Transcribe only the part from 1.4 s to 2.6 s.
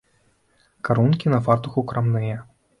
фартуху крамныя.